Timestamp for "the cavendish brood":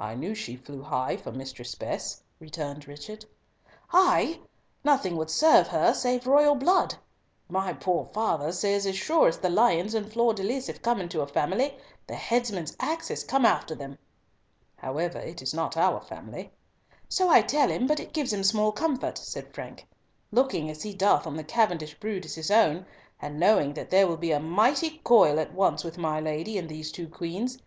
21.36-22.24